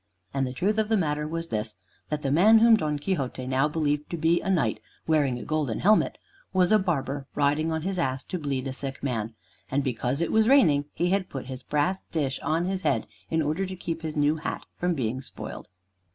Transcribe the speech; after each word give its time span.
And 0.33 0.47
the 0.47 0.53
truth 0.53 0.79
of 0.79 0.89
the 0.89 0.97
matter 0.97 1.27
was 1.27 1.49
this, 1.49 1.75
that 2.09 2.23
the 2.23 2.31
man 2.31 2.57
whom 2.57 2.75
Don 2.75 2.97
Quixote 2.97 3.45
now 3.45 3.67
believed 3.67 4.09
to 4.09 4.17
be 4.17 4.41
a 4.41 4.49
knight, 4.49 4.79
wearing 5.05 5.37
a 5.37 5.43
golden 5.43 5.79
helmet, 5.81 6.17
was 6.53 6.71
a 6.71 6.79
barber 6.79 7.27
riding 7.35 7.71
on 7.71 7.83
his 7.83 7.99
ass 7.99 8.23
to 8.23 8.39
bleed 8.39 8.65
a 8.67 8.73
sick 8.73 9.03
man. 9.03 9.35
And 9.69 9.83
because 9.83 10.19
it 10.19 10.31
was 10.31 10.49
raining, 10.49 10.85
he 10.95 11.11
had 11.11 11.29
put 11.29 11.45
his 11.45 11.61
brass 11.61 12.01
dish 12.11 12.39
on 12.39 12.65
his 12.65 12.81
head, 12.81 13.05
in 13.29 13.43
order 13.43 13.67
to 13.67 13.75
keep 13.75 14.01
his 14.01 14.15
new 14.17 14.37
hat 14.37 14.65
from 14.75 14.95
being 14.95 15.21
spoiled. 15.21 15.69